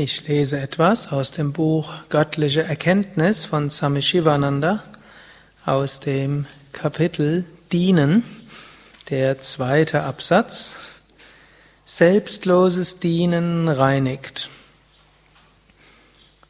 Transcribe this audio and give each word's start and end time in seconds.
Ich 0.00 0.28
lese 0.28 0.60
etwas 0.60 1.10
aus 1.10 1.32
dem 1.32 1.52
Buch 1.52 1.92
Göttliche 2.08 2.62
Erkenntnis 2.62 3.46
von 3.46 3.68
Swami 3.68 4.00
Shivananda 4.00 4.84
aus 5.66 5.98
dem 5.98 6.46
Kapitel 6.70 7.44
Dienen, 7.72 8.22
der 9.10 9.40
zweite 9.40 10.04
Absatz. 10.04 10.76
Selbstloses 11.84 13.00
Dienen 13.00 13.68
reinigt. 13.68 14.48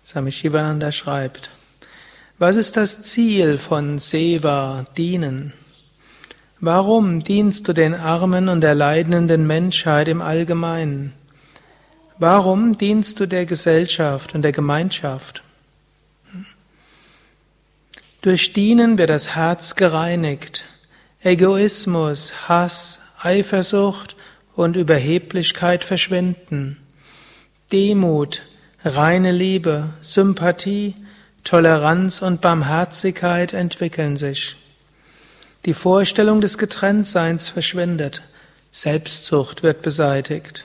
Swami 0.05 0.31
Shivananda 0.31 0.93
schreibt, 0.93 1.51
was 2.39 2.57
ist 2.57 2.77
das 2.77 3.03
Ziel 3.03 3.57
von 3.57 3.99
Seva, 3.99 4.85
Dienen? 4.99 5.55
Warum 6.61 7.25
dienst 7.25 7.67
du 7.67 7.73
den 7.73 7.95
Armen 7.95 8.51
und 8.51 8.61
der 8.61 8.75
leidenden 8.75 9.47
Menschheit 9.47 10.09
im 10.09 10.21
Allgemeinen? 10.21 11.15
Warum 12.21 12.77
dienst 12.77 13.21
du 13.21 13.27
der 13.27 13.47
Gesellschaft 13.47 14.35
und 14.35 14.43
der 14.43 14.53
Gemeinschaft? 14.53 15.43
Durch 18.23 18.53
Dienen 18.53 18.99
wird 18.99 19.11
das 19.11 19.37
Herz 19.37 19.77
gereinigt. 19.77 20.65
Egoismus, 21.23 22.49
Hass, 22.49 22.99
Eifersucht 23.21 24.17
und 24.57 24.75
Überheblichkeit 24.75 25.85
verschwinden. 25.85 26.79
Demut, 27.71 28.43
reine 28.85 29.31
Liebe, 29.31 29.91
Sympathie, 30.03 30.97
Toleranz 31.45 32.21
und 32.21 32.41
Barmherzigkeit 32.41 33.53
entwickeln 33.53 34.17
sich. 34.17 34.57
Die 35.67 35.75
Vorstellung 35.75 36.41
des 36.41 36.59
Getrenntseins 36.59 37.49
verschwindet. 37.49 38.23
Selbstzucht 38.73 39.63
wird 39.63 39.83
beseitigt. 39.83 40.65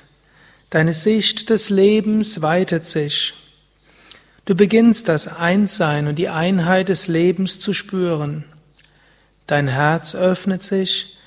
Deine 0.73 0.93
Sicht 0.93 1.51
des 1.51 1.69
Lebens 1.69 2.41
weitet 2.41 2.87
sich. 2.87 3.35
Du 4.45 4.55
beginnst 4.55 5.07
das 5.07 5.27
Einssein 5.27 6.07
und 6.07 6.15
die 6.15 6.29
Einheit 6.29 6.89
des 6.89 7.05
Lebens 7.07 7.59
zu 7.59 7.73
spüren. 7.73 8.43
Dein 9.45 9.67
Herz 9.67 10.15
öffnet 10.15 10.63
sich, 10.63 11.19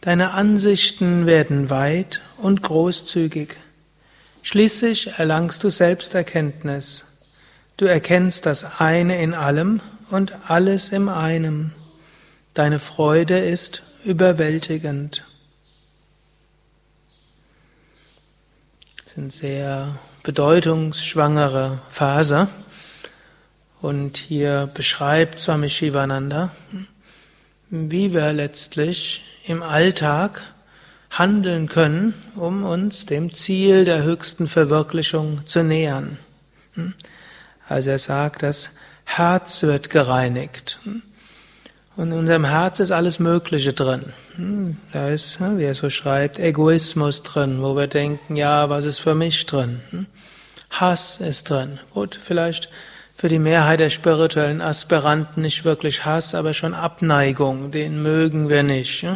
deine 0.00 0.30
Ansichten 0.30 1.26
werden 1.26 1.68
weit 1.68 2.22
und 2.38 2.62
großzügig. 2.62 3.58
Schließlich 4.40 5.18
erlangst 5.18 5.62
du 5.64 5.68
Selbsterkenntnis. 5.68 7.04
Du 7.76 7.84
erkennst 7.84 8.46
das 8.46 8.80
eine 8.80 9.20
in 9.20 9.34
allem 9.34 9.82
und 10.08 10.48
alles 10.48 10.92
im 10.92 11.10
einem. 11.10 11.72
Deine 12.54 12.78
Freude 12.78 13.36
ist 13.36 13.82
überwältigend. 14.02 15.24
Sind 19.14 19.32
sehr 19.32 19.96
bedeutungsschwangere 20.24 21.78
Phase. 21.88 22.48
Und 23.80 24.16
hier 24.16 24.68
beschreibt 24.74 25.38
Swami 25.38 25.68
Shivananda, 25.68 26.50
wie 27.70 28.12
wir 28.12 28.32
letztlich 28.32 29.22
im 29.46 29.62
Alltag 29.62 30.42
handeln 31.10 31.68
können, 31.68 32.14
um 32.34 32.64
uns 32.64 33.06
dem 33.06 33.34
Ziel 33.34 33.84
der 33.84 34.02
höchsten 34.02 34.48
Verwirklichung 34.48 35.46
zu 35.46 35.62
nähern. 35.62 36.18
Also 37.68 37.90
er 37.90 37.98
sagt, 37.98 38.42
das 38.42 38.70
Herz 39.04 39.62
wird 39.62 39.90
gereinigt. 39.90 40.80
Und 41.96 42.10
in 42.10 42.18
unserem 42.18 42.44
Herz 42.44 42.80
ist 42.80 42.90
alles 42.90 43.20
Mögliche 43.20 43.72
drin. 43.72 44.12
Hm, 44.34 44.76
da 44.92 45.08
ist, 45.10 45.38
wie 45.40 45.62
er 45.62 45.76
so 45.76 45.90
schreibt, 45.90 46.40
Egoismus 46.40 47.22
drin, 47.22 47.62
wo 47.62 47.76
wir 47.76 47.86
denken, 47.86 48.36
ja, 48.36 48.68
was 48.68 48.84
ist 48.84 48.98
für 48.98 49.14
mich 49.14 49.46
drin? 49.46 49.80
Hm? 49.90 50.06
Hass 50.70 51.20
ist 51.20 51.50
drin. 51.50 51.78
Gut, 51.92 52.18
vielleicht 52.20 52.68
für 53.16 53.28
die 53.28 53.38
Mehrheit 53.38 53.78
der 53.78 53.90
spirituellen 53.90 54.60
Aspiranten 54.60 55.42
nicht 55.42 55.64
wirklich 55.64 56.04
Hass, 56.04 56.34
aber 56.34 56.52
schon 56.52 56.74
Abneigung, 56.74 57.70
den 57.70 58.02
mögen 58.02 58.48
wir 58.48 58.64
nicht. 58.64 59.06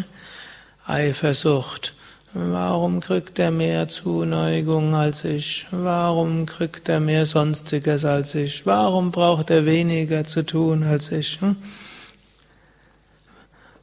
Eifersucht. 0.87 1.95
Warum 2.33 3.01
kriegt 3.01 3.39
er 3.39 3.51
mehr 3.51 3.89
Zuneigung 3.89 4.95
als 4.95 5.25
ich? 5.25 5.67
Warum 5.73 6.47
kriegt 6.47 6.89
er 6.89 7.01
mehr 7.01 7.27
Sonstiges 7.27 8.05
als 8.05 8.35
ich? 8.37 8.65
Warum 8.67 9.11
braucht 9.11 9.51
er 9.51 9.67
weniger 9.67 10.25
zu 10.25 10.47
tun 10.47 10.85
als 10.85 11.11
ich? 11.11 11.41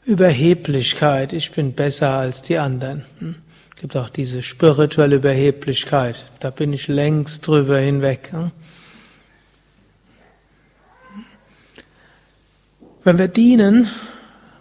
Hm? 0.06 0.14
Überheblichkeit, 0.14 1.34
ich 1.34 1.52
bin 1.52 1.74
besser 1.74 2.12
als 2.12 2.42
die 2.42 2.58
anderen. 2.58 3.04
Hm? 3.20 3.36
Es 3.76 3.82
gibt 3.82 3.98
auch 3.98 4.10
diese 4.10 4.42
spirituelle 4.42 5.18
Überheblichkeit, 5.18 6.26
da 6.40 6.50
bin 6.50 6.74
ich 6.74 6.88
längst 6.88 7.46
drüber 7.46 7.78
hinweg. 7.78 8.32
Hm? 8.32 8.52
Wenn 13.04 13.18
wir 13.20 13.28
dienen 13.28 13.88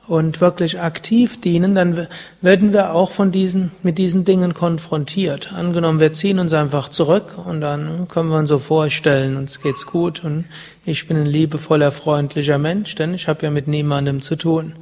und 0.07 0.43
wirklich 0.43 0.79
aktiv 0.79 1.41
dienen, 1.41 1.75
dann 1.75 2.09
werden 2.43 2.75
wir 2.75 2.93
auch 2.93 3.11
von 3.11 3.33
diesen, 3.33 3.71
mit 3.83 3.97
diesen 3.97 4.25
Dingen 4.25 4.53
konfrontiert. 4.53 5.55
Angenommen, 5.55 5.99
wir 5.99 6.13
ziehen 6.13 6.39
uns 6.39 6.53
einfach 6.53 6.91
zurück 6.91 7.37
und 7.43 7.63
dann 7.63 8.07
können 8.09 8.29
wir 8.29 8.37
uns 8.37 8.51
so 8.51 8.59
vorstellen, 8.59 9.39
uns 9.39 9.63
geht's 9.63 9.87
gut 9.87 10.23
und 10.23 10.45
ich 10.85 11.09
bin 11.09 11.17
ein 11.17 11.27
liebevoller, 11.27 11.91
freundlicher 11.91 12.59
Mensch, 12.59 12.95
denn 12.97 13.15
ich 13.15 13.29
habe 13.29 13.45
ja 13.45 13.51
mit 13.51 13.67
niemandem 13.67 14.21
zu 14.21 14.37
tun 14.37 14.75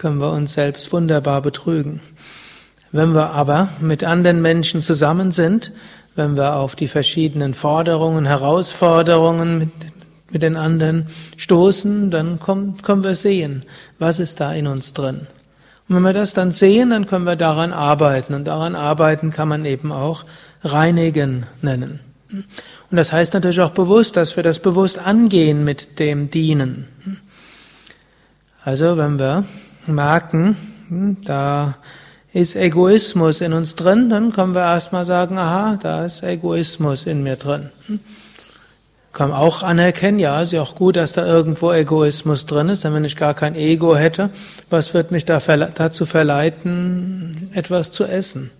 können 0.00 0.18
wir 0.18 0.32
uns 0.32 0.54
selbst 0.54 0.92
wunderbar 0.94 1.42
betrügen. 1.42 2.00
Wenn 2.90 3.14
wir 3.14 3.30
aber 3.32 3.68
mit 3.80 4.02
anderen 4.02 4.40
Menschen 4.40 4.80
zusammen 4.80 5.30
sind, 5.30 5.72
wenn 6.16 6.38
wir 6.38 6.56
auf 6.56 6.74
die 6.74 6.88
verschiedenen 6.88 7.52
Forderungen, 7.52 8.24
Herausforderungen 8.24 9.58
mit, 9.58 9.70
mit 10.30 10.42
den 10.42 10.56
anderen 10.56 11.06
stoßen, 11.36 12.10
dann 12.10 12.40
kommen, 12.40 12.80
können 12.80 13.04
wir 13.04 13.14
sehen, 13.14 13.64
was 13.98 14.20
ist 14.20 14.40
da 14.40 14.54
in 14.54 14.66
uns 14.66 14.94
drin. 14.94 15.26
Und 15.86 15.96
wenn 15.96 16.02
wir 16.02 16.14
das 16.14 16.32
dann 16.32 16.52
sehen, 16.52 16.90
dann 16.90 17.06
können 17.06 17.26
wir 17.26 17.36
daran 17.36 17.74
arbeiten. 17.74 18.32
Und 18.32 18.46
daran 18.46 18.74
arbeiten 18.74 19.30
kann 19.30 19.48
man 19.48 19.66
eben 19.66 19.92
auch 19.92 20.24
reinigen 20.64 21.44
nennen. 21.60 22.00
Und 22.32 22.96
das 22.96 23.12
heißt 23.12 23.34
natürlich 23.34 23.60
auch 23.60 23.72
bewusst, 23.72 24.16
dass 24.16 24.34
wir 24.36 24.42
das 24.42 24.60
bewusst 24.60 24.98
angehen 24.98 25.62
mit 25.62 25.98
dem 25.98 26.30
Dienen. 26.30 26.88
Also 28.64 28.96
wenn 28.96 29.18
wir 29.18 29.44
merken, 29.94 30.56
hm, 30.88 31.16
da 31.24 31.76
ist 32.32 32.56
Egoismus 32.56 33.40
in 33.40 33.52
uns 33.52 33.74
drin, 33.74 34.08
dann 34.08 34.32
können 34.32 34.54
wir 34.54 34.62
erstmal 34.62 35.04
sagen, 35.04 35.36
aha, 35.38 35.78
da 35.82 36.04
ist 36.04 36.22
Egoismus 36.22 37.06
in 37.06 37.22
mir 37.22 37.36
drin. 37.36 37.70
Hm. 37.86 38.00
Kann 39.12 39.32
auch 39.32 39.64
anerkennen, 39.64 40.20
ja, 40.20 40.40
ist 40.40 40.52
ja 40.52 40.62
auch 40.62 40.76
gut, 40.76 40.94
dass 40.94 41.14
da 41.14 41.26
irgendwo 41.26 41.72
Egoismus 41.72 42.46
drin 42.46 42.68
ist, 42.68 42.84
denn 42.84 42.94
wenn 42.94 43.04
ich 43.04 43.16
gar 43.16 43.34
kein 43.34 43.56
Ego 43.56 43.96
hätte, 43.96 44.30
was 44.70 44.94
wird 44.94 45.10
mich 45.10 45.24
da 45.24 45.40
verle 45.40 45.72
dazu 45.74 46.06
verleiten, 46.06 47.50
etwas 47.52 47.90
zu 47.90 48.04
essen? 48.04 48.52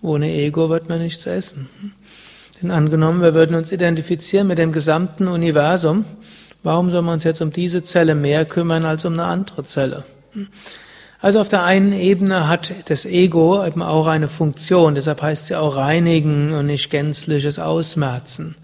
Ohne 0.00 0.28
Ego 0.32 0.70
wird 0.70 0.88
man 0.88 0.98
nichts 0.98 1.24
essen. 1.26 1.68
Hm. 1.80 1.92
Denn 2.60 2.70
angenommen, 2.70 3.22
wir 3.22 3.34
würden 3.34 3.56
uns 3.56 3.72
identifizieren 3.72 4.46
mit 4.46 4.58
dem 4.58 4.72
gesamten 4.72 5.28
Universum, 5.28 6.04
warum 6.62 6.90
soll 6.90 7.02
man 7.02 7.14
uns 7.14 7.24
jetzt 7.24 7.40
um 7.40 7.52
diese 7.52 7.82
Zelle 7.82 8.14
mehr 8.14 8.44
kümmern 8.44 8.84
als 8.84 9.04
um 9.04 9.14
eine 9.14 9.24
andere 9.24 9.64
Zelle? 9.64 10.04
Also 11.20 11.40
auf 11.40 11.48
der 11.48 11.62
einen 11.62 11.92
Ebene 11.92 12.48
hat 12.48 12.72
das 12.86 13.04
Ego 13.04 13.64
eben 13.64 13.82
auch 13.82 14.06
eine 14.06 14.28
Funktion, 14.28 14.96
deshalb 14.96 15.22
heißt 15.22 15.46
sie 15.46 15.56
auch 15.56 15.76
reinigen 15.76 16.52
und 16.52 16.66
nicht 16.66 16.90
gänzliches 16.90 17.60
Ausmerzen. 17.60 18.56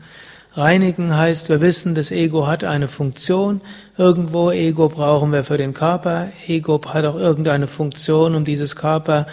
Reinigen 0.54 1.16
heißt, 1.16 1.50
wir 1.50 1.60
wissen, 1.60 1.94
das 1.94 2.10
Ego 2.10 2.48
hat 2.48 2.64
eine 2.64 2.88
Funktion. 2.88 3.60
Irgendwo 3.96 4.50
Ego 4.50 4.88
brauchen 4.88 5.30
wir 5.30 5.44
für 5.44 5.56
den 5.56 5.72
Körper. 5.72 6.30
Ego 6.48 6.80
hat 6.88 7.04
auch 7.04 7.14
irgendeine 7.14 7.68
Funktion, 7.68 8.34
um 8.34 8.44
dieses 8.44 8.74
Körper, 8.74 9.26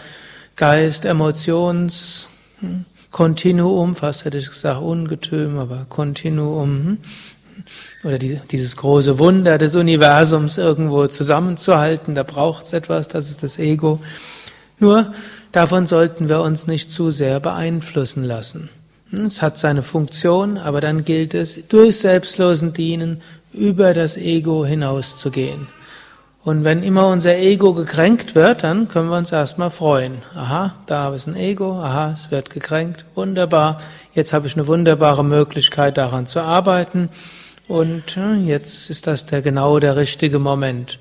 Geist, 0.55 1.03
Emotions, 1.03 2.29
hm, 2.59 2.85
Kontinuum, 3.09 3.95
fast 3.95 4.25
hätte 4.25 4.37
ich 4.37 4.47
gesagt 4.47 4.81
Ungetüm, 4.81 5.57
aber 5.57 5.87
Kontinuum, 5.89 6.69
hm, 6.69 6.97
oder 8.03 8.17
die, 8.17 8.39
dieses 8.51 8.77
große 8.77 9.19
Wunder 9.19 9.57
des 9.57 9.75
Universums 9.75 10.57
irgendwo 10.57 11.07
zusammenzuhalten. 11.07 12.15
Da 12.15 12.23
braucht 12.23 12.65
es 12.65 12.73
etwas, 12.73 13.07
das 13.07 13.29
ist 13.29 13.43
das 13.43 13.59
Ego. 13.59 13.99
Nur 14.79 15.13
davon 15.51 15.87
sollten 15.87 16.29
wir 16.29 16.41
uns 16.41 16.67
nicht 16.67 16.91
zu 16.91 17.11
sehr 17.11 17.39
beeinflussen 17.39 18.23
lassen. 18.23 18.69
Hm, 19.09 19.25
es 19.25 19.41
hat 19.41 19.57
seine 19.57 19.83
Funktion, 19.83 20.57
aber 20.57 20.81
dann 20.81 21.05
gilt 21.05 21.33
es, 21.33 21.67
durch 21.67 21.97
selbstlosen 21.97 22.73
Dienen 22.73 23.21
über 23.53 23.93
das 23.93 24.17
Ego 24.17 24.65
hinauszugehen. 24.65 25.67
Und 26.45 26.63
wenn 26.63 26.83
immer 26.83 27.07
unser 27.07 27.37
Ego 27.37 27.73
gekränkt 27.73 28.35
wird, 28.35 28.63
dann 28.63 28.87
können 28.87 29.09
wir 29.09 29.17
uns 29.17 29.31
erstmal 29.31 29.71
freuen. 29.71 30.19
Aha, 30.35 30.75
da 30.85 31.11
ist 31.15 31.25
ein 31.25 31.35
Ego, 31.35 31.81
aha, 31.81 32.11
es 32.11 32.29
wird 32.29 32.51
gekränkt, 32.51 33.03
wunderbar. 33.15 33.81
Jetzt 34.13 34.31
habe 34.31 34.45
ich 34.45 34.55
eine 34.55 34.67
wunderbare 34.67 35.25
Möglichkeit 35.25 35.97
daran 35.97 36.27
zu 36.27 36.41
arbeiten. 36.41 37.09
Und 37.67 38.17
jetzt 38.45 38.89
ist 38.89 39.07
das 39.07 39.25
der 39.25 39.41
genau 39.41 39.79
der 39.79 39.95
richtige 39.95 40.39
Moment. 40.39 40.99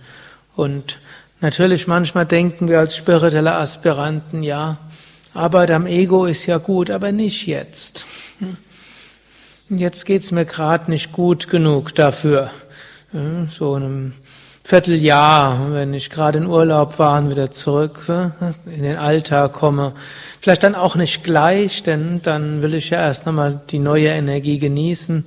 Und 0.56 0.98
natürlich 1.40 1.86
manchmal 1.86 2.26
denken 2.26 2.68
wir 2.68 2.78
als 2.78 2.96
spirituelle 2.96 3.54
Aspiranten, 3.54 4.42
ja, 4.42 4.78
Arbeit 5.34 5.72
am 5.72 5.86
Ego 5.86 6.26
ist 6.26 6.46
ja 6.46 6.58
gut, 6.58 6.90
aber 6.90 7.10
nicht 7.10 7.46
jetzt. 7.46 8.06
jetzt 9.68 10.06
geht's 10.06 10.30
mir 10.30 10.44
gerade 10.44 10.90
nicht 10.90 11.10
gut 11.12 11.48
genug 11.48 11.94
dafür. 11.94 12.50
So 13.50 13.74
einem 13.74 14.14
Vierteljahr, 14.62 15.72
wenn 15.72 15.92
ich 15.92 16.08
gerade 16.08 16.38
in 16.38 16.46
Urlaub 16.46 16.98
war 16.98 17.18
und 17.18 17.30
wieder 17.30 17.50
zurück 17.50 18.06
in 18.64 18.82
den 18.82 18.96
Alltag 18.96 19.52
komme. 19.52 19.92
Vielleicht 20.40 20.62
dann 20.62 20.74
auch 20.74 20.94
nicht 20.94 21.24
gleich, 21.24 21.82
denn 21.82 22.22
dann 22.22 22.62
will 22.62 22.74
ich 22.74 22.90
ja 22.90 23.00
erst 23.00 23.26
nochmal 23.26 23.60
die 23.70 23.80
neue 23.80 24.08
Energie 24.08 24.58
genießen. 24.58 25.24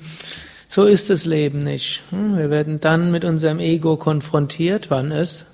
So 0.67 0.83
ist 0.83 1.09
das 1.09 1.25
Leben 1.25 1.59
nicht. 1.59 2.01
Wir 2.11 2.49
werden 2.49 2.79
dann 2.79 3.11
mit 3.11 3.23
unserem 3.23 3.59
Ego 3.59 3.95
konfrontiert, 3.95 4.89
wann 4.89 5.11
es 5.11 5.45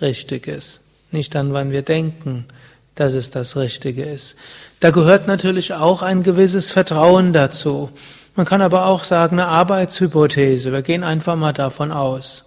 richtig 0.00 0.46
ist. 0.46 0.80
Nicht 1.10 1.34
dann, 1.34 1.52
wann 1.52 1.70
wir 1.70 1.82
denken, 1.82 2.46
dass 2.94 3.14
es 3.14 3.30
das 3.30 3.56
Richtige 3.56 4.04
ist. 4.04 4.36
Da 4.80 4.90
gehört 4.90 5.26
natürlich 5.26 5.74
auch 5.74 6.02
ein 6.02 6.22
gewisses 6.22 6.70
Vertrauen 6.70 7.32
dazu. 7.32 7.90
Man 8.34 8.46
kann 8.46 8.62
aber 8.62 8.86
auch 8.86 9.04
sagen, 9.04 9.38
eine 9.38 9.48
Arbeitshypothese. 9.48 10.72
Wir 10.72 10.82
gehen 10.82 11.04
einfach 11.04 11.36
mal 11.36 11.52
davon 11.52 11.92
aus. 11.92 12.46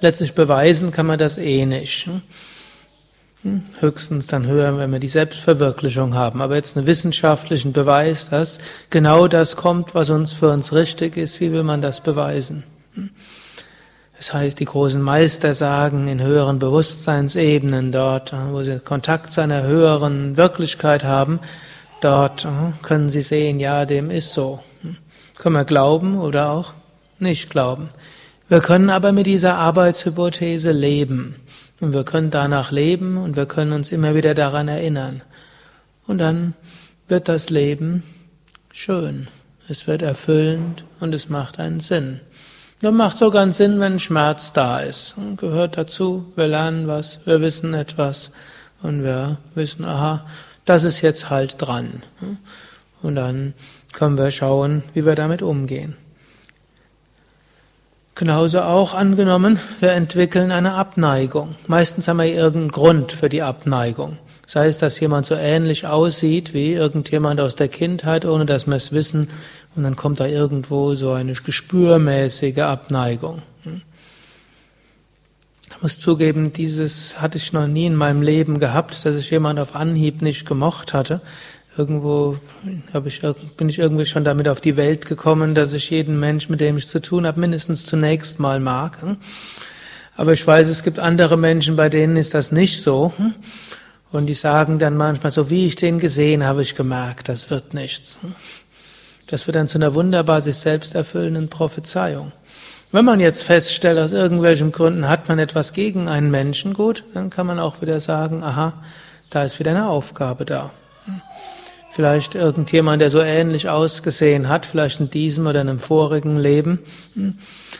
Letztlich 0.00 0.34
beweisen 0.34 0.90
kann 0.90 1.06
man 1.06 1.18
das 1.18 1.38
eh 1.38 1.66
nicht. 1.66 2.08
Hm? 3.42 3.62
Höchstens 3.80 4.26
dann 4.26 4.46
hören, 4.46 4.78
wenn 4.78 4.92
wir 4.92 4.98
die 4.98 5.08
Selbstverwirklichung 5.08 6.14
haben. 6.14 6.42
Aber 6.42 6.56
jetzt 6.56 6.76
einen 6.76 6.86
wissenschaftlichen 6.86 7.72
Beweis, 7.72 8.28
dass 8.28 8.58
genau 8.90 9.28
das 9.28 9.56
kommt, 9.56 9.94
was 9.94 10.10
uns 10.10 10.32
für 10.32 10.50
uns 10.50 10.74
richtig 10.74 11.16
ist, 11.16 11.40
wie 11.40 11.52
will 11.52 11.62
man 11.62 11.80
das 11.80 12.02
beweisen? 12.02 12.64
Hm? 12.94 13.10
Das 14.18 14.34
heißt, 14.34 14.60
die 14.60 14.66
großen 14.66 15.00
Meister 15.00 15.54
sagen 15.54 16.06
in 16.06 16.20
höheren 16.20 16.58
Bewusstseinsebenen 16.58 17.90
dort, 17.90 18.34
wo 18.50 18.62
sie 18.62 18.78
Kontakt 18.78 19.32
zu 19.32 19.40
einer 19.40 19.62
höheren 19.62 20.36
Wirklichkeit 20.36 21.04
haben, 21.04 21.40
dort 22.02 22.46
können 22.82 23.08
sie 23.08 23.22
sehen, 23.22 23.60
ja, 23.60 23.86
dem 23.86 24.10
ist 24.10 24.34
so. 24.34 24.60
Können 25.38 25.54
wir 25.54 25.64
glauben 25.64 26.18
oder 26.18 26.50
auch 26.50 26.74
nicht 27.18 27.48
glauben. 27.48 27.88
Wir 28.50 28.60
können 28.60 28.90
aber 28.90 29.12
mit 29.12 29.24
dieser 29.24 29.54
Arbeitshypothese 29.56 30.72
leben. 30.72 31.36
Und 31.80 31.92
wir 31.94 32.04
können 32.04 32.30
danach 32.30 32.70
leben 32.70 33.16
und 33.16 33.36
wir 33.36 33.46
können 33.46 33.72
uns 33.72 33.90
immer 33.90 34.14
wieder 34.14 34.34
daran 34.34 34.68
erinnern. 34.68 35.22
Und 36.06 36.18
dann 36.18 36.54
wird 37.08 37.28
das 37.28 37.50
Leben 37.50 38.02
schön. 38.72 39.28
Es 39.68 39.86
wird 39.86 40.02
erfüllend 40.02 40.84
und 41.00 41.14
es 41.14 41.28
macht 41.28 41.58
einen 41.58 41.80
Sinn. 41.80 42.20
Das 42.82 42.92
macht 42.92 43.18
sogar 43.18 43.42
einen 43.42 43.52
Sinn, 43.52 43.78
wenn 43.78 43.98
Schmerz 43.98 44.52
da 44.52 44.80
ist. 44.80 45.16
Und 45.16 45.36
gehört 45.36 45.76
dazu, 45.76 46.32
wir 46.34 46.48
lernen 46.48 46.86
was, 46.88 47.20
wir 47.26 47.40
wissen 47.40 47.74
etwas 47.74 48.30
und 48.82 49.04
wir 49.04 49.38
wissen, 49.54 49.84
aha, 49.84 50.26
das 50.64 50.84
ist 50.84 51.00
jetzt 51.00 51.30
halt 51.30 51.56
dran. 51.58 52.02
Und 53.02 53.16
dann 53.16 53.54
können 53.92 54.18
wir 54.18 54.30
schauen, 54.30 54.82
wie 54.94 55.04
wir 55.04 55.14
damit 55.14 55.42
umgehen. 55.42 55.96
Genauso 58.20 58.60
auch 58.60 58.92
angenommen, 58.92 59.58
wir 59.80 59.92
entwickeln 59.92 60.52
eine 60.52 60.74
Abneigung. 60.74 61.54
Meistens 61.68 62.06
haben 62.06 62.18
wir 62.18 62.26
irgendeinen 62.26 62.70
Grund 62.70 63.12
für 63.12 63.30
die 63.30 63.40
Abneigung. 63.40 64.18
Sei 64.46 64.68
es, 64.68 64.76
dass 64.76 65.00
jemand 65.00 65.24
so 65.24 65.36
ähnlich 65.36 65.86
aussieht 65.86 66.52
wie 66.52 66.74
irgendjemand 66.74 67.40
aus 67.40 67.56
der 67.56 67.68
Kindheit, 67.68 68.26
ohne 68.26 68.44
dass 68.44 68.66
wir 68.66 68.74
es 68.74 68.92
wissen, 68.92 69.30
und 69.74 69.84
dann 69.84 69.96
kommt 69.96 70.20
da 70.20 70.26
irgendwo 70.26 70.94
so 70.94 71.12
eine 71.12 71.32
gespürmäßige 71.32 72.58
Abneigung. 72.58 73.40
Ich 75.64 75.80
muss 75.80 75.98
zugeben, 75.98 76.52
dieses 76.52 77.22
hatte 77.22 77.38
ich 77.38 77.54
noch 77.54 77.68
nie 77.68 77.86
in 77.86 77.96
meinem 77.96 78.20
Leben 78.20 78.60
gehabt, 78.60 79.06
dass 79.06 79.16
ich 79.16 79.30
jemand 79.30 79.58
auf 79.58 79.74
Anhieb 79.74 80.20
nicht 80.20 80.46
gemocht 80.46 80.92
hatte. 80.92 81.22
Irgendwo 81.80 82.36
ich, 83.06 83.22
bin 83.56 83.70
ich 83.70 83.78
irgendwie 83.78 84.04
schon 84.04 84.22
damit 84.22 84.48
auf 84.48 84.60
die 84.60 84.76
Welt 84.76 85.06
gekommen, 85.06 85.54
dass 85.54 85.72
ich 85.72 85.88
jeden 85.88 86.20
Mensch, 86.20 86.50
mit 86.50 86.60
dem 86.60 86.76
ich 86.76 86.86
zu 86.88 87.00
tun 87.00 87.26
habe, 87.26 87.40
mindestens 87.40 87.86
zunächst 87.86 88.38
mal 88.38 88.60
mag. 88.60 88.98
Aber 90.14 90.34
ich 90.34 90.46
weiß, 90.46 90.68
es 90.68 90.82
gibt 90.82 90.98
andere 90.98 91.38
Menschen, 91.38 91.76
bei 91.76 91.88
denen 91.88 92.18
ist 92.18 92.34
das 92.34 92.52
nicht 92.52 92.82
so. 92.82 93.14
Und 94.12 94.26
die 94.26 94.34
sagen 94.34 94.78
dann 94.78 94.94
manchmal, 94.98 95.32
so 95.32 95.48
wie 95.48 95.68
ich 95.68 95.76
den 95.76 96.00
gesehen 96.00 96.44
habe, 96.44 96.60
ich 96.60 96.74
gemerkt, 96.74 97.30
das 97.30 97.48
wird 97.48 97.72
nichts. 97.72 98.20
Das 99.28 99.46
wird 99.46 99.56
dann 99.56 99.66
zu 99.66 99.78
einer 99.78 99.94
wunderbar 99.94 100.42
sich 100.42 100.56
selbst 100.56 100.94
erfüllenden 100.94 101.48
Prophezeiung. 101.48 102.32
Wenn 102.92 103.06
man 103.06 103.20
jetzt 103.20 103.42
feststellt, 103.42 103.98
aus 103.98 104.12
irgendwelchen 104.12 104.70
Gründen 104.70 105.08
hat 105.08 105.30
man 105.30 105.38
etwas 105.38 105.72
gegen 105.72 106.08
einen 106.08 106.30
Menschen, 106.30 106.74
gut, 106.74 107.04
dann 107.14 107.30
kann 107.30 107.46
man 107.46 107.58
auch 107.58 107.80
wieder 107.80 108.00
sagen, 108.00 108.42
aha, 108.42 108.74
da 109.30 109.44
ist 109.44 109.58
wieder 109.58 109.70
eine 109.70 109.88
Aufgabe 109.88 110.44
da. 110.44 110.70
Vielleicht 111.92 112.36
irgendjemand, 112.36 113.02
der 113.02 113.10
so 113.10 113.20
ähnlich 113.20 113.68
ausgesehen 113.68 114.48
hat, 114.48 114.64
vielleicht 114.64 115.00
in 115.00 115.10
diesem 115.10 115.46
oder 115.46 115.60
in 115.60 115.68
einem 115.68 115.80
vorigen 115.80 116.38
Leben, 116.38 116.78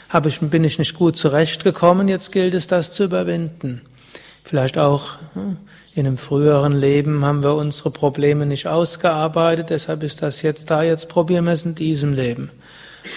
habe 0.09 0.29
ich, 0.29 0.41
bin 0.41 0.65
ich 0.65 0.81
nicht 0.81 0.95
gut 0.95 1.17
zurechtgekommen, 1.17 2.09
jetzt 2.09 2.33
gilt 2.33 2.55
es, 2.55 2.67
das 2.67 2.93
zu 2.93 3.05
überwinden. 3.05 3.83
Vielleicht 4.43 4.79
auch 4.79 5.13
in 5.95 6.07
einem 6.07 6.19
früheren 6.19 6.79
Leben 6.79 7.25
haben 7.25 7.45
wir 7.45 7.55
unsere 7.55 7.93
Probleme 7.93 8.47
nicht 8.47 8.67
ausgearbeitet, 8.67 9.71
deshalb 9.71 10.03
ist 10.03 10.23
das 10.23 10.43
jetzt 10.43 10.71
da, 10.71 10.83
jetzt 10.83 11.09
probieren 11.09 11.45
wir 11.45 11.53
es 11.53 11.65
in 11.65 11.77
diesem 11.77 12.13
Leben. 12.13 12.51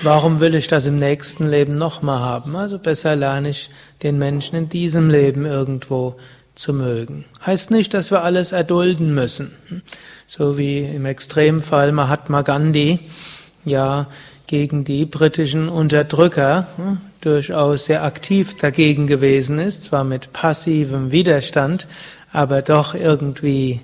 Warum 0.04 0.40
will 0.40 0.54
ich 0.54 0.68
das 0.68 0.86
im 0.86 0.98
nächsten 0.98 1.50
Leben 1.50 1.78
nochmal 1.78 2.20
haben? 2.20 2.56
Also 2.56 2.78
besser 2.78 3.16
lerne 3.16 3.50
ich 3.50 3.70
den 4.04 4.18
Menschen 4.18 4.56
in 4.56 4.70
diesem 4.70 5.10
Leben 5.10 5.46
irgendwo 5.46 6.16
zu 6.56 6.74
mögen. 6.74 7.26
Heißt 7.46 7.72
nicht, 7.72 7.94
dass 7.94 8.12
wir 8.12 8.24
alles 8.24 8.52
erdulden 8.52 9.14
müssen. 9.14 9.52
So 10.28 10.58
wie 10.58 10.80
im 10.80 11.06
Extremfall 11.06 11.92
Mahatma 11.92 12.42
Gandhi 12.42 13.00
ja 13.66 14.08
gegen 14.48 14.84
die 14.84 15.06
britischen 15.06 15.70
Unterdrücker 15.70 16.68
hm, 16.76 16.98
durchaus 17.22 17.86
sehr 17.86 18.04
aktiv 18.04 18.56
dagegen 18.58 19.08
gewesen 19.08 19.58
ist, 19.58 19.84
zwar 19.84 20.04
mit 20.04 20.34
passivem 20.34 21.12
Widerstand, 21.12 21.88
aber 22.32 22.62
doch 22.62 22.94
irgendwie, 22.94 23.80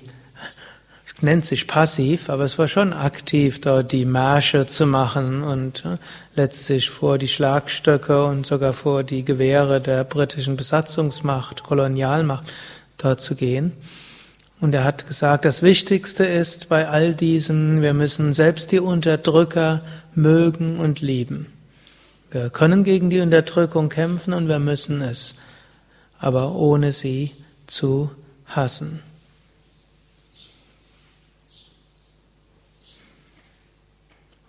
nennt 1.22 1.44
sich 1.44 1.66
passiv, 1.66 2.30
aber 2.30 2.44
es 2.44 2.58
war 2.58 2.68
schon 2.68 2.92
aktiv, 2.92 3.60
dort 3.60 3.92
die 3.92 4.04
Märsche 4.04 4.66
zu 4.66 4.86
machen 4.86 5.42
und 5.42 5.84
äh, 5.84 5.96
letztlich 6.34 6.90
vor 6.90 7.18
die 7.18 7.28
Schlagstöcke 7.28 8.24
und 8.24 8.46
sogar 8.46 8.72
vor 8.72 9.02
die 9.02 9.24
Gewehre 9.24 9.80
der 9.80 10.04
britischen 10.04 10.56
Besatzungsmacht, 10.56 11.62
Kolonialmacht 11.62 12.44
dort 12.98 13.20
zu 13.20 13.34
gehen. 13.34 13.72
Und 14.60 14.74
er 14.74 14.84
hat 14.84 15.06
gesagt, 15.06 15.44
das 15.44 15.62
Wichtigste 15.62 16.24
ist 16.24 16.68
bei 16.68 16.88
all 16.88 17.14
diesen, 17.14 17.80
wir 17.80 17.94
müssen 17.94 18.32
selbst 18.32 18.72
die 18.72 18.80
Unterdrücker 18.80 19.82
mögen 20.14 20.78
und 20.78 21.00
lieben. 21.00 21.46
Wir 22.30 22.50
können 22.50 22.84
gegen 22.84 23.10
die 23.10 23.20
Unterdrückung 23.20 23.88
kämpfen 23.88 24.34
und 24.34 24.48
wir 24.48 24.58
müssen 24.58 25.00
es, 25.00 25.34
aber 26.18 26.54
ohne 26.54 26.92
sie 26.92 27.32
zu 27.66 28.10
hassen. 28.46 29.00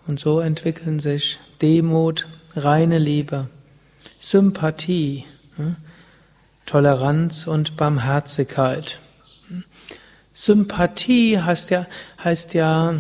Und 0.07 0.19
so 0.19 0.39
entwickeln 0.39 0.99
sich 0.99 1.39
Demut, 1.61 2.27
reine 2.55 2.97
Liebe, 2.97 3.47
Sympathie, 4.19 5.25
hm, 5.55 5.75
Toleranz 6.65 7.47
und 7.47 7.77
Barmherzigkeit. 7.77 8.99
Sympathie 10.33 11.39
heißt 11.39 11.69
ja, 11.69 11.85
heißt 12.23 12.53
ja 12.53 12.95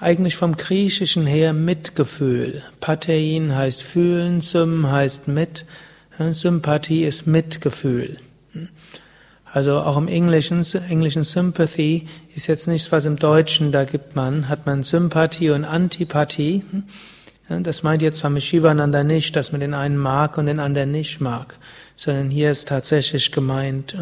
eigentlich 0.00 0.36
vom 0.36 0.56
Griechischen 0.56 1.26
her 1.26 1.52
Mitgefühl. 1.52 2.62
Patein 2.80 3.54
heißt 3.54 3.82
fühlen, 3.82 4.40
Sym 4.40 4.90
heißt 4.90 5.28
mit. 5.28 5.64
Sympathie 6.18 7.04
ist 7.04 7.26
Mitgefühl. 7.26 8.18
Also 9.54 9.78
auch 9.78 9.96
im 9.96 10.08
Englischen, 10.08 10.66
englischen 10.88 11.22
Sympathy 11.22 12.08
ist 12.34 12.48
jetzt 12.48 12.66
nichts, 12.66 12.90
was 12.90 13.04
im 13.04 13.20
Deutschen 13.20 13.70
da 13.70 13.84
gibt 13.84 14.16
man, 14.16 14.48
hat 14.48 14.66
man 14.66 14.82
Sympathie 14.82 15.50
und 15.50 15.64
Antipathie. 15.64 16.64
Das 17.48 17.84
meint 17.84 18.02
jetzt 18.02 18.18
Swami 18.18 18.40
Shivananda 18.40 19.04
nicht, 19.04 19.36
dass 19.36 19.52
man 19.52 19.60
den 19.60 19.72
einen 19.72 19.96
mag 19.96 20.38
und 20.38 20.46
den 20.46 20.58
anderen 20.58 20.90
nicht 20.90 21.20
mag, 21.20 21.56
sondern 21.94 22.30
hier 22.30 22.50
ist 22.50 22.66
tatsächlich 22.66 23.30
gemeint, 23.30 23.96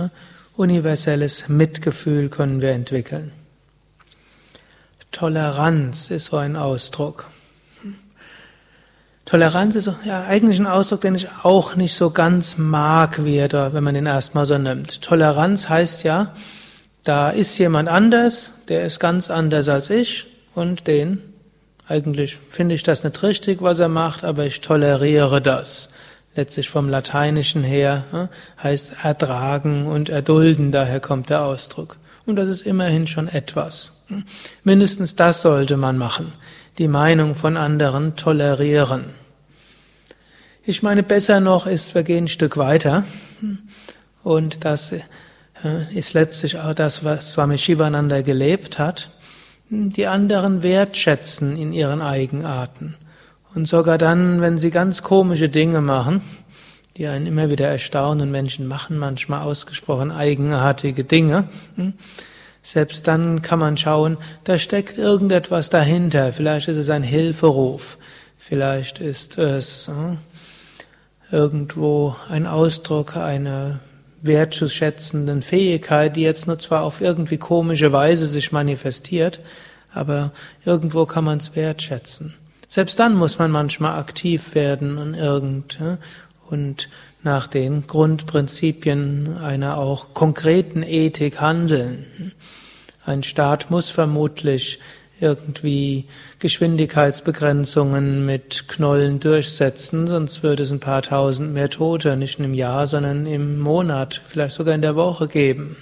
universelles 0.57 1.51
Mitgefühl 1.51 2.31
können 2.31 2.63
wir 2.63 2.71
entwickeln. 2.71 3.31
Toleranz 5.11 6.11
ist 6.11 6.27
so 6.27 6.39
ein 6.39 6.57
Ausdruck. 6.57 7.27
Toleranz 9.25 9.77
ist 9.77 9.89
ja 10.05 10.25
eigentlich 10.25 10.59
ein 10.59 10.67
Ausdruck, 10.67 11.01
den 11.03 11.15
ich 11.15 11.29
auch 11.43 11.77
nicht 11.77 11.95
so 11.95 12.11
ganz 12.11 12.59
mag, 12.59 13.25
wie 13.25 13.37
er 13.37 13.73
wenn 13.73 13.85
man 13.85 13.95
den 13.95 14.07
erstmal 14.07 14.47
so 14.47 14.59
nimmt. 14.59 15.01
Toleranz 15.03 15.69
heißt 15.69 16.05
ja, 16.05 16.35
da 17.05 17.31
ist 17.31 17.57
jemand 17.59 17.89
anders, 17.89 18.51
der 18.69 18.85
ist 18.85 19.01
ganz 19.01 19.31
anders 19.31 19.69
als 19.69 19.91
ich 19.91 20.27
und 20.55 20.87
den, 20.87 21.21
eigentlich 21.89 22.39
finde 22.51 22.75
ich 22.75 22.83
das 22.83 23.05
nicht 23.05 23.23
richtig, 23.23 23.61
was 23.61 23.79
er 23.79 23.89
macht, 23.89 24.25
aber 24.25 24.47
ich 24.47 24.61
toleriere 24.61 25.41
das. 25.41 25.89
Letztlich 26.35 26.71
vom 26.71 26.89
Lateinischen 26.89 27.63
her 27.63 28.05
hm, 28.11 28.29
heißt 28.63 28.95
ertragen 29.03 29.87
und 29.87 30.09
erdulden, 30.09 30.73
daher 30.73 31.01
kommt 31.01 31.29
der 31.29 31.43
Ausdruck. 31.43 31.97
Und 32.25 32.37
das 32.37 32.49
ist 32.49 32.63
immerhin 32.63 33.07
schon 33.07 33.29
etwas. 33.29 33.93
Mindestens 34.65 35.17
das 35.17 35.43
sollte 35.43 35.77
man 35.77 35.99
machen. 35.99 36.33
Die 36.79 36.89
Meinung 36.89 37.35
von 37.35 37.57
anderen 37.57 38.17
tolerieren. 38.17 39.07
Ich 40.65 40.83
meine, 40.83 41.03
besser 41.03 41.41
noch 41.41 41.67
ist, 41.67 41.95
wir 41.95 42.03
gehen 42.03 42.25
ein 42.25 42.29
Stück 42.29 42.57
weiter. 42.57 43.05
Und 44.23 44.65
das 44.65 44.95
ist 45.93 46.13
letztlich 46.13 46.59
auch 46.59 46.75
das, 46.75 47.05
was 47.05 47.33
Swami 47.33 47.59
Shivananda 47.59 48.23
gelebt 48.23 48.79
hat. 48.79 49.11
Die 49.71 50.07
anderen 50.07 50.63
wertschätzen 50.63 51.57
in 51.57 51.73
ihren 51.73 52.01
Eigenarten. 52.01 52.95
Und 53.55 53.67
sogar 53.67 53.99
dann, 53.99 54.41
wenn 54.41 54.59
sie 54.59 54.71
ganz 54.71 55.03
komische 55.03 55.49
Dinge 55.49 55.81
machen, 55.81 56.23
die 56.97 57.07
einen 57.07 57.27
immer 57.27 57.51
wieder 57.51 57.69
erstaunen, 57.69 58.31
Menschen 58.31 58.67
machen 58.67 58.99
manchmal 58.99 59.43
ausgesprochen 59.43 60.11
eigenartige 60.11 61.05
Dinge, 61.05 61.49
selbst 62.63 63.09
dann 63.09 63.43
kann 63.43 63.59
man 63.59 63.77
schauen, 63.77 64.17
da 64.45 64.59
steckt 64.59 64.97
irgendetwas 64.97 65.69
dahinter. 65.69 66.33
Vielleicht 66.33 66.69
ist 66.69 66.77
es 66.77 66.91
ein 66.91 67.03
Hilferuf. 67.03 67.99
Vielleicht 68.39 69.01
ist 69.01 69.39
es 69.39 69.91
irgendwo 71.31 72.15
ein 72.29 72.47
Ausdruck 72.47 73.17
einer 73.17 73.81
wertzuschätzenden 74.21 75.43
Fähigkeit, 75.43 76.15
die 76.15 76.23
jetzt 76.23 76.47
nur 76.47 76.59
zwar 76.59 76.83
auf 76.83 77.01
irgendwie 77.01 77.39
komische 77.39 77.93
Weise 77.93 78.27
sich 78.27 78.53
manifestiert, 78.53 79.41
aber 79.93 80.31
irgendwo 80.65 81.07
kann 81.07 81.25
man 81.25 81.39
es 81.39 81.57
wertschätzen. 81.57 82.35
Selbst 82.69 82.99
dann 82.99 83.15
muss 83.15 83.39
man 83.39 83.51
manchmal 83.51 83.99
aktiv 83.99 84.55
werden 84.55 84.97
und 84.99 85.15
irgend 85.15 85.79
und 86.49 86.89
nach 87.23 87.47
den 87.47 87.87
Grundprinzipien 87.87 89.37
einer 89.39 89.79
auch 89.79 90.15
konkreten 90.15 90.83
Ethik 90.83 91.41
handeln. 91.41 92.33
Ein 93.05 93.23
Staat 93.23 93.71
muss 93.71 93.91
vermutlich 93.91 94.81
irgendwie 95.21 96.07
Geschwindigkeitsbegrenzungen 96.41 98.27
mit 98.27 98.69
Knollen 98.69 99.21
durchsetzen, 99.21 100.09
sonst 100.09 100.43
würde 100.43 100.65
es 100.65 100.73
ein 100.73 100.81
paar 100.81 101.03
tausend 101.03 101.55
mehr 101.55 101.71
Tote 101.71 102.17
nicht 102.17 102.41
im 102.41 102.55
Jahr, 102.55 102.89
sondern 102.89 103.27
im 103.27 103.61
Monat, 103.61 104.21
vielleicht 104.27 104.57
sogar 104.57 104.75
in 104.75 104.83
der 104.83 104.97
Woche 104.97 105.29
geben. 105.29 105.77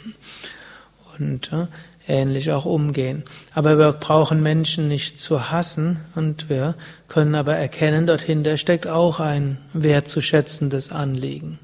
Und 1.20 1.52
äh, 1.52 1.66
ähnlich 2.08 2.50
auch 2.50 2.64
umgehen. 2.64 3.22
Aber 3.54 3.78
wir 3.78 3.92
brauchen 3.92 4.42
Menschen 4.42 4.88
nicht 4.88 5.20
zu 5.20 5.50
hassen 5.50 6.00
und 6.14 6.48
wir 6.48 6.74
können 7.08 7.34
aber 7.34 7.56
erkennen, 7.56 8.06
dorthin 8.06 8.44
steckt 8.58 8.86
auch 8.86 9.20
ein 9.20 9.58
wertzuschätzendes 9.72 10.90
Anliegen. 10.90 11.58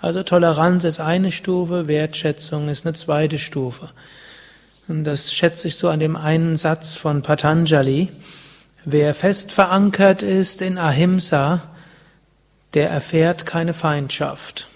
Also 0.00 0.22
Toleranz 0.22 0.84
ist 0.84 1.00
eine 1.00 1.30
Stufe, 1.30 1.88
Wertschätzung 1.88 2.68
ist 2.68 2.86
eine 2.86 2.94
zweite 2.94 3.38
Stufe. 3.38 3.90
Und 4.88 5.04
das 5.04 5.32
schätze 5.32 5.68
ich 5.68 5.76
so 5.76 5.88
an 5.88 6.00
dem 6.00 6.16
einen 6.16 6.56
Satz 6.56 6.96
von 6.96 7.22
Patanjali. 7.22 8.08
Wer 8.84 9.14
fest 9.14 9.52
verankert 9.52 10.22
ist 10.22 10.60
in 10.60 10.76
Ahimsa, 10.76 11.62
der 12.74 12.90
erfährt 12.90 13.46
keine 13.46 13.74
Feindschaft. 13.74 14.68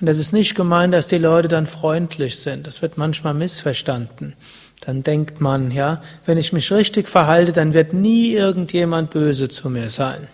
Und 0.00 0.08
das 0.08 0.18
ist 0.18 0.32
nicht 0.32 0.54
gemeint, 0.54 0.94
dass 0.94 1.08
die 1.08 1.18
Leute 1.18 1.48
dann 1.48 1.66
freundlich 1.66 2.38
sind. 2.38 2.66
Das 2.66 2.80
wird 2.80 2.96
manchmal 2.96 3.34
missverstanden. 3.34 4.34
Dann 4.80 5.02
denkt 5.02 5.42
man, 5.42 5.70
ja, 5.70 6.02
wenn 6.24 6.38
ich 6.38 6.54
mich 6.54 6.72
richtig 6.72 7.08
verhalte, 7.08 7.52
dann 7.52 7.74
wird 7.74 7.92
nie 7.92 8.32
irgendjemand 8.32 9.10
böse 9.10 9.50
zu 9.50 9.68
mir 9.68 9.90
sein. 9.90 10.28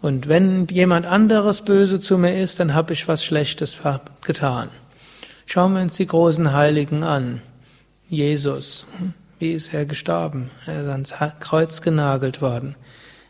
Und 0.00 0.28
wenn 0.28 0.66
jemand 0.68 1.06
anderes 1.06 1.62
böse 1.62 2.00
zu 2.00 2.16
mir 2.16 2.40
ist, 2.40 2.60
dann 2.60 2.74
habe 2.74 2.94
ich 2.94 3.06
was 3.06 3.24
Schlechtes 3.24 3.78
getan. 4.22 4.68
Schauen 5.46 5.74
wir 5.74 5.82
uns 5.82 5.96
die 5.96 6.06
großen 6.06 6.52
Heiligen 6.54 7.04
an. 7.04 7.42
Jesus, 8.08 8.86
wie 9.38 9.52
ist 9.52 9.74
er 9.74 9.84
gestorben? 9.84 10.50
Er 10.66 10.82
ist 10.82 10.88
ans 10.88 11.14
Kreuz 11.40 11.82
genagelt 11.82 12.40
worden. 12.40 12.74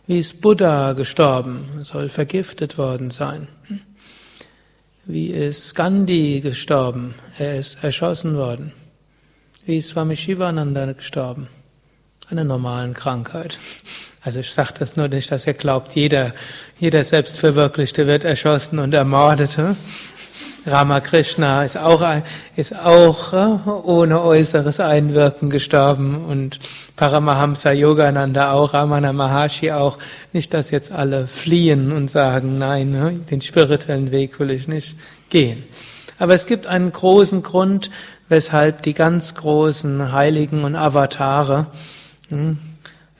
Wie 0.07 0.19
ist 0.19 0.41
Buddha 0.41 0.93
gestorben? 0.93 1.67
Er 1.79 1.85
soll 1.85 2.09
vergiftet 2.09 2.79
worden 2.79 3.11
sein. 3.11 3.49
Wie 5.07 5.27
ist 5.27 5.75
Gandhi 5.75 6.41
gestorben? 6.41 7.15
Er 7.39 7.59
ist 7.59 7.85
erschossen 7.85 8.37
worden. 8.37 8.73
Wie 9.67 9.77
ist 9.77 9.89
Swami 9.89 10.17
Shivananda 10.17 10.91
gestorben? 10.93 11.49
Einer 12.31 12.45
normalen 12.45 12.95
Krankheit. 12.95 13.59
Also 14.23 14.41
ich 14.41 14.51
sage 14.51 14.73
das 14.79 14.97
nur 14.97 15.09
nicht, 15.09 15.31
dass 15.31 15.47
ihr 15.47 15.53
glaubt, 15.53 15.95
jeder, 15.95 16.33
jeder 16.79 17.05
Selbstverwirklichte 17.05 18.07
wird 18.07 18.25
erschossen 18.25 18.79
und 18.79 18.95
ermordet. 18.95 19.59
Ramakrishna 20.67 21.63
ist 21.63 21.77
auch, 21.77 22.03
ist 22.57 22.75
auch 22.75 23.33
äh, 23.35 23.71
ohne 23.85 24.23
äußeres 24.23 24.81
Einwirken 24.81 25.51
gestorben 25.51 26.25
und 26.25 26.59
Paramahamsa 26.97 27.73
Yogananda 27.73 28.53
auch, 28.53 28.73
Ramana 28.73 29.13
Maharshi 29.13 29.73
auch. 29.73 29.99
Nicht, 30.33 30.55
dass 30.55 30.71
jetzt 30.71 30.91
alle 30.91 31.27
fliehen 31.27 31.93
und 31.93 32.11
sagen, 32.11 32.57
nein, 32.57 32.93
ne, 32.93 33.21
den 33.31 33.43
spirituellen 33.43 34.11
Weg 34.11 34.41
will 34.41 34.51
ich 34.51 34.67
nicht 34.67 34.97
gehen. 35.29 35.65
Aber 36.19 36.33
es 36.33 36.47
gibt 36.47 36.67
einen 36.67 36.93
großen 36.93 37.43
Grund, 37.43 37.91
weshalb 38.31 38.83
die 38.83 38.95
ganz 38.95 39.35
großen 39.35 40.13
Heiligen 40.13 40.65
und 40.65 40.77
Avatare 40.77 41.67
hm, 42.31 42.59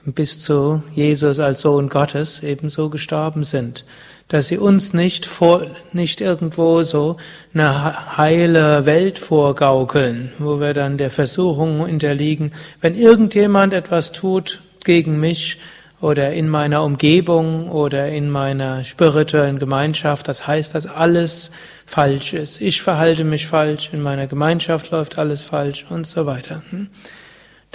bis 0.07 0.41
zu 0.41 0.83
Jesus 0.95 1.39
als 1.41 1.61
Sohn 1.61 1.91
Gottes 1.91 2.43
ebenso 2.43 2.89
gestorben 2.89 3.45
sind 3.45 3.85
dass 4.29 4.49
sie 4.49 4.59
uns 4.59 4.95
nicht 4.95 5.27
vor, 5.27 5.67
nicht 5.93 6.21
irgendwo 6.21 6.83
so 6.83 7.17
eine 7.53 8.17
heile 8.17 8.87
Welt 8.87 9.19
vorgaukeln, 9.19 10.33
wo 10.39 10.61
wir 10.61 10.75
dann 10.75 10.97
der 10.97 11.11
Versuchung 11.11 11.81
unterliegen, 11.81 12.53
wenn 12.81 12.95
irgendjemand 12.95 13.75
etwas 13.75 14.13
tut 14.13 14.61
gegen 14.85 15.21
mich 15.21 15.59
oder 16.01 16.33
in 16.33 16.49
meiner 16.49 16.83
Umgebung 16.83 17.71
oder 17.71 18.09
in 18.09 18.31
meiner 18.31 18.85
spirituellen 18.85 19.59
Gemeinschaft, 19.59 20.29
das 20.29 20.47
heißt, 20.47 20.75
dass 20.75 20.87
alles 20.87 21.51
falsch 21.87 22.35
ist. 22.35 22.61
Ich 22.61 22.83
verhalte 22.83 23.25
mich 23.25 23.47
falsch, 23.47 23.91
in 23.93 24.03
meiner 24.03 24.27
Gemeinschaft 24.27 24.91
läuft 24.91 25.19
alles 25.19 25.43
falsch 25.43 25.87
und 25.89 26.07
so 26.07 26.27
weiter. 26.27 26.63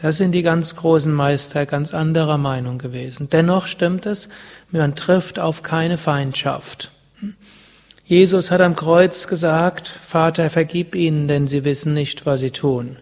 Da 0.02 0.14
sind 0.14 0.32
die 0.32 0.44
ganz 0.44 0.78
großen 0.78 1.14
Meister 1.14 1.66
ganz 1.66 1.94
anderer 1.94 2.38
Meinung 2.38 2.78
gewesen. 2.78 3.28
Dennoch 3.30 3.68
stimmt 3.68 4.06
es, 4.06 4.30
man 4.72 4.96
trifft 4.96 5.40
auf 5.40 5.62
keine 5.62 5.98
Feindschaft. 5.98 6.92
Jesus 8.06 8.50
hat 8.50 8.62
am 8.62 8.78
Kreuz 8.78 9.28
gesagt, 9.28 9.90
Vater, 9.90 10.50
vergib 10.50 10.96
ihnen, 10.96 11.28
denn 11.28 11.50
sie 11.50 11.66
wissen 11.66 11.94
nicht, 11.94 12.26
was 12.26 12.40
sie 12.40 12.52
tun. 12.52 12.96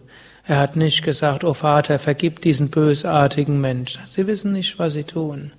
Er 0.44 0.58
hat 0.58 0.76
nicht 0.76 1.04
gesagt, 1.04 1.44
oh 1.44 1.54
Vater, 1.54 2.00
vergib 2.00 2.42
diesen 2.42 2.72
bösartigen 2.72 3.62
Menschen. 3.62 4.02
Sie 4.10 4.26
wissen 4.26 4.52
nicht, 4.54 4.80
was 4.80 4.94
sie 4.94 5.04
tun. 5.04 5.52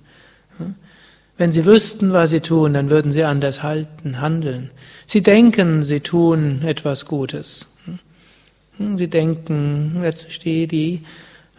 Wenn 1.37 1.53
sie 1.53 1.65
wüssten, 1.65 2.11
was 2.11 2.31
sie 2.31 2.41
tun, 2.41 2.73
dann 2.73 2.89
würden 2.89 3.13
sie 3.13 3.23
anders 3.23 3.63
halten, 3.63 4.19
handeln. 4.19 4.71
Sie 5.05 5.21
denken, 5.21 5.85
sie 5.85 6.01
tun 6.01 6.63
etwas 6.65 7.05
Gutes. 7.05 7.77
Sie 8.97 9.07
denken, 9.07 10.01
letztlich 10.01 10.39
die, 10.39 10.67
die 10.67 11.03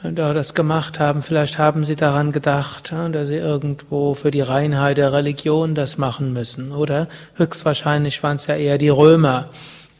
da 0.02 0.33
das 0.33 0.54
gemacht 0.54 0.99
haben, 0.99 1.23
vielleicht 1.23 1.59
haben 1.59 1.85
sie 1.85 1.97
daran 1.97 2.33
gedacht, 2.33 2.92
dass 3.12 3.28
sie 3.28 3.37
irgendwo 3.37 4.14
für 4.14 4.30
die 4.30 4.40
Reinheit 4.40 4.97
der 4.97 5.12
Religion 5.12 5.75
das 5.75 5.99
machen 5.99 6.33
müssen. 6.33 6.73
Oder 6.73 7.09
höchstwahrscheinlich 7.35 8.23
waren 8.23 8.37
es 8.37 8.47
ja 8.47 8.57
eher 8.57 8.78
die 8.78 8.88
Römer, 8.88 9.50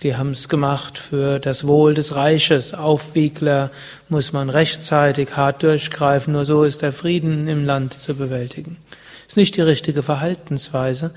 die 0.03 0.17
haben 0.17 0.31
es 0.31 0.49
gemacht 0.49 0.99
für 0.99 1.39
das 1.39 1.67
Wohl 1.67 1.93
des 1.93 2.17
Reiches. 2.17 2.73
Aufwiegler 2.73 3.71
muss 4.09 4.33
man 4.33 4.49
rechtzeitig 4.49 5.37
hart 5.37 5.63
durchgreifen, 5.63 6.33
nur 6.33 6.47
so 6.47 6.63
ist 6.65 6.81
der 6.81 6.93
Frieden 6.93 7.47
im 7.49 7.67
Land 7.67 7.93
zu 7.93 8.15
bewältigen. 8.15 8.79
Ist 9.29 9.37
nicht 9.37 9.57
die 9.57 9.61
richtige 9.61 10.03
Verhaltensweise 10.03 11.11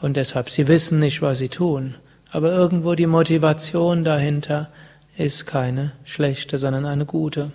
und 0.00 0.16
deshalb, 0.16 0.50
sie 0.50 0.68
wissen 0.68 1.00
nicht, 1.00 1.20
was 1.22 1.38
sie 1.38 1.48
tun. 1.48 1.96
Aber 2.30 2.52
irgendwo 2.52 2.94
die 2.94 3.08
Motivation 3.08 4.04
dahinter 4.04 4.68
ist 5.16 5.46
keine 5.46 5.92
schlechte, 6.04 6.58
sondern 6.58 6.86
eine 6.86 7.06
gute. 7.06 7.50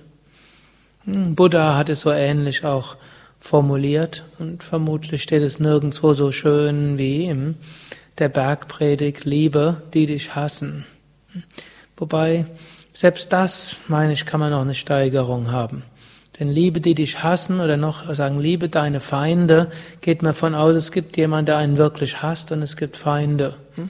Hm, 1.06 1.36
Buddha 1.36 1.76
hat 1.76 1.90
es 1.90 2.02
so 2.02 2.12
ähnlich 2.12 2.66
auch 2.66 2.96
formuliert 3.40 4.24
und 4.40 4.64
vermutlich 4.64 5.22
steht 5.22 5.44
es 5.44 5.60
nirgendwo 5.60 6.14
so 6.14 6.32
schön 6.32 6.98
wie 6.98 7.26
in 7.26 7.56
der 8.18 8.30
Bergpredigt, 8.30 9.26
Liebe, 9.26 9.84
die 9.94 10.08
dich 10.08 10.36
hassen. 10.36 10.86
Wobei, 11.98 12.46
selbst 12.92 13.32
das, 13.32 13.78
meine 13.88 14.14
ich, 14.14 14.26
kann 14.26 14.40
man 14.40 14.52
noch 14.52 14.62
eine 14.62 14.74
Steigerung 14.74 15.52
haben. 15.52 15.84
Denn 16.40 16.50
Liebe, 16.50 16.82
die 16.82 16.96
dich 16.96 17.24
hassen, 17.24 17.60
oder 17.60 17.78
noch 17.78 18.14
sagen, 18.14 18.40
liebe 18.40 18.68
deine 18.68 19.00
Feinde, 19.00 19.72
geht 20.02 20.22
mir 20.22 20.34
von 20.34 20.56
aus, 20.56 20.76
es 20.76 20.92
gibt 20.92 21.16
jemanden, 21.18 21.48
der 21.48 21.58
einen 21.58 21.78
wirklich 21.78 22.22
hasst 22.22 22.52
und 22.52 22.62
es 22.62 22.76
gibt 22.78 22.98
Feinde. 22.98 23.56
Hm? 23.76 23.90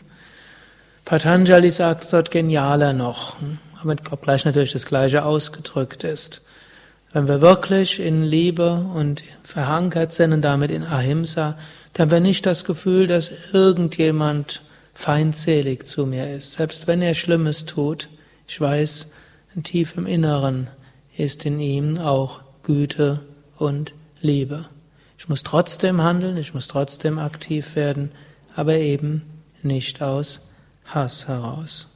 Patanjali 1.05 1.71
sagt 1.71 2.03
es 2.03 2.09
dort 2.09 2.29
genialer 2.29 2.93
noch, 2.93 3.39
hm? 3.39 3.57
aber 3.81 3.95
gleich 3.95 4.43
natürlich 4.45 4.73
das 4.73 4.85
Gleiche 4.85 5.23
ausgedrückt 5.23 6.03
ist. 6.03 6.44
Wenn 7.15 7.29
wir 7.29 7.39
wirklich 7.39 8.01
in 8.01 8.25
Liebe 8.25 8.73
und 8.93 9.23
verankert 9.41 10.11
sind 10.11 10.33
und 10.33 10.41
damit 10.41 10.69
in 10.69 10.83
Ahimsa, 10.83 11.57
dann 11.93 12.07
haben 12.07 12.11
wir 12.11 12.19
nicht 12.19 12.45
das 12.45 12.65
Gefühl, 12.65 13.07
dass 13.07 13.31
irgendjemand 13.53 14.61
feindselig 14.93 15.85
zu 15.85 16.05
mir 16.05 16.35
ist. 16.35 16.51
Selbst 16.51 16.87
wenn 16.87 17.01
er 17.01 17.13
Schlimmes 17.13 17.63
tut, 17.63 18.09
ich 18.49 18.59
weiß, 18.59 19.11
tief 19.63 19.95
im 19.95 20.07
Inneren 20.07 20.67
ist 21.15 21.45
in 21.45 21.61
ihm 21.61 21.99
auch 21.99 22.41
Güte 22.63 23.21
und 23.57 23.93
Liebe. 24.19 24.65
Ich 25.17 25.29
muss 25.29 25.43
trotzdem 25.43 26.01
handeln, 26.01 26.35
ich 26.35 26.53
muss 26.53 26.67
trotzdem 26.67 27.17
aktiv 27.17 27.77
werden, 27.77 28.11
aber 28.57 28.75
eben 28.75 29.21
nicht 29.63 30.01
aus 30.01 30.41
Hass 30.83 31.29
heraus. 31.29 31.87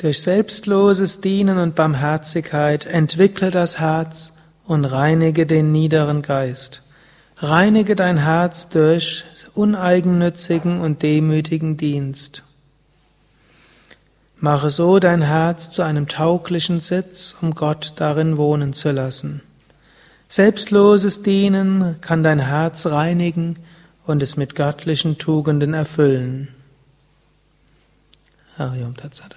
Durch 0.00 0.22
selbstloses 0.22 1.20
Dienen 1.20 1.58
und 1.58 1.74
Barmherzigkeit 1.74 2.86
entwickle 2.86 3.50
das 3.50 3.78
Herz 3.80 4.32
und 4.64 4.86
reinige 4.86 5.44
den 5.44 5.72
niederen 5.72 6.22
Geist. 6.22 6.80
Reinige 7.36 7.96
dein 7.96 8.16
Herz 8.16 8.70
durch 8.70 9.24
uneigennützigen 9.52 10.80
und 10.80 11.02
demütigen 11.02 11.76
Dienst. 11.76 12.44
Mache 14.38 14.70
so 14.70 15.00
dein 15.00 15.20
Herz 15.20 15.70
zu 15.70 15.82
einem 15.82 16.08
tauglichen 16.08 16.80
Sitz, 16.80 17.34
um 17.42 17.54
Gott 17.54 17.92
darin 17.96 18.38
wohnen 18.38 18.72
zu 18.72 18.92
lassen. 18.92 19.42
Selbstloses 20.30 21.22
Dienen 21.22 21.96
kann 22.00 22.22
dein 22.22 22.38
Herz 22.38 22.86
reinigen 22.86 23.58
und 24.06 24.22
es 24.22 24.38
mit 24.38 24.54
göttlichen 24.54 25.18
Tugenden 25.18 25.74
erfüllen. 25.74 26.48
Hariom 28.56 28.96
Tatsat. 28.96 29.36